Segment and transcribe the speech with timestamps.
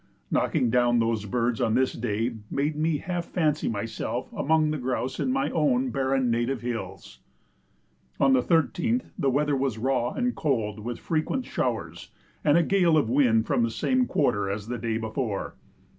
[0.31, 5.19] Knocking down those birds on this day made me half fancy myself among the grouse
[5.19, 7.19] in my own barren native hills.
[8.19, 12.09] On the 13th the weather was raw and cold with frequent showers,
[12.43, 15.53] and a gale of wind from the same quarter as the day before.